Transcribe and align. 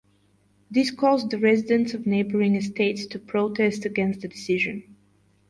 This 0.71 0.89
caused 0.89 1.29
the 1.29 1.37
residents 1.37 1.93
of 1.93 2.07
neighbouring 2.07 2.55
estates 2.55 3.05
to 3.05 3.19
protest 3.19 3.85
against 3.85 4.21
the 4.21 4.27
decision. 4.27 4.95